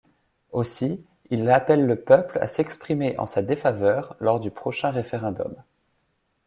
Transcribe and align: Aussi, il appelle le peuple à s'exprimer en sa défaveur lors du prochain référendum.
Aussi, 0.51 1.05
il 1.29 1.47
appelle 1.51 1.85
le 1.85 1.95
peuple 1.95 2.39
à 2.39 2.47
s'exprimer 2.47 3.15
en 3.19 3.27
sa 3.27 3.43
défaveur 3.43 4.15
lors 4.19 4.39
du 4.39 4.49
prochain 4.49 4.89
référendum. 4.89 5.53